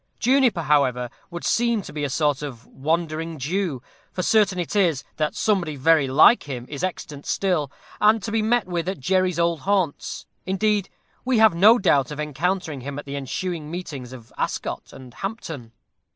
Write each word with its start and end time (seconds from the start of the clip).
Juniper, 0.17 0.63
however, 0.63 1.11
would 1.29 1.45
seem 1.45 1.83
to 1.83 1.93
be 1.93 2.03
a 2.03 2.09
sort 2.09 2.41
of 2.41 2.65
Wandering 2.65 3.37
Jew, 3.37 3.83
for 4.11 4.23
certain 4.23 4.57
it 4.57 4.75
is, 4.75 5.03
that 5.17 5.35
somebody 5.35 5.75
very 5.75 6.07
like 6.07 6.49
him 6.49 6.65
is 6.67 6.83
extant 6.83 7.27
still, 7.27 7.71
and 7.99 8.23
to 8.23 8.31
be 8.31 8.41
met 8.41 8.65
with 8.65 8.89
at 8.89 8.99
Jerry's 8.99 9.37
old 9.37 9.59
haunts; 9.59 10.25
indeed, 10.43 10.89
we 11.23 11.37
have 11.37 11.53
no 11.53 11.77
doubt 11.77 12.09
of 12.09 12.19
encountering 12.19 12.81
him 12.81 12.97
at 12.97 13.05
the 13.05 13.15
ensuing 13.15 13.69
meetings 13.69 14.11
of 14.11 14.33
Ascot 14.39 14.91
and 14.91 15.13
Hampton. 15.13 15.71